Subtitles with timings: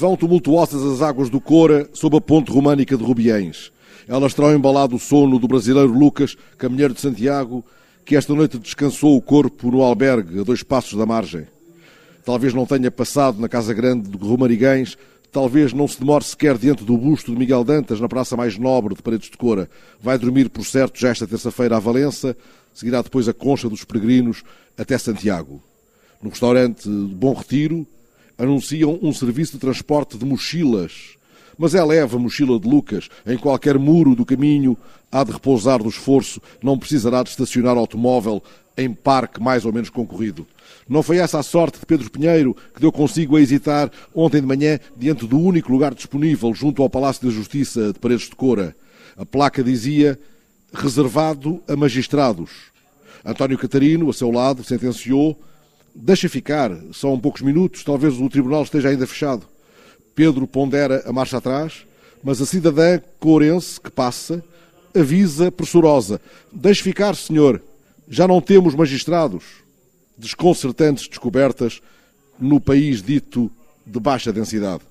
[0.00, 3.70] Vão tumultuosas as águas do Cora sob a ponte românica de Rubiães.
[4.08, 7.62] Elas terão embalado o sono do brasileiro Lucas, caminheiro de Santiago,
[8.02, 11.46] que esta noite descansou o corpo no albergue, a dois passos da margem.
[12.24, 14.96] Talvez não tenha passado na Casa Grande de Romariguães,
[15.30, 18.94] talvez não se demore sequer diante do busto de Miguel Dantas, na praça mais nobre
[18.94, 19.68] de Paredes de Cora.
[20.02, 22.34] Vai dormir, por certo, já esta terça-feira a Valença,
[22.72, 24.42] seguirá depois a concha dos peregrinos
[24.78, 25.60] até Santiago.
[26.22, 27.86] No restaurante Bom Retiro,
[28.38, 31.16] anunciam um serviço de transporte de mochilas.
[31.58, 33.08] Mas é leve a mochila de Lucas.
[33.26, 34.76] Em qualquer muro do caminho
[35.12, 36.40] há de repousar do esforço.
[36.62, 38.42] Não precisará de estacionar automóvel
[38.76, 40.46] em parque mais ou menos concorrido.
[40.88, 44.46] Não foi essa a sorte de Pedro Pinheiro, que deu consigo a hesitar ontem de
[44.46, 48.74] manhã diante do único lugar disponível junto ao Palácio da Justiça de Paredes de Cora.
[49.16, 50.18] A placa dizia
[50.72, 52.50] reservado a magistrados.
[53.24, 55.38] António Catarino, a seu lado, sentenciou
[55.94, 59.46] Deixa ficar, são poucos minutos, talvez o tribunal esteja ainda fechado.
[60.14, 61.84] Pedro pondera a marcha atrás,
[62.22, 64.42] mas a cidadã courense que passa
[64.94, 66.20] avisa pressurosa:
[66.52, 67.62] Deixe ficar, senhor,
[68.08, 69.44] já não temos magistrados.
[70.16, 71.80] Desconcertantes descobertas
[72.38, 73.50] no país dito
[73.86, 74.82] de baixa densidade.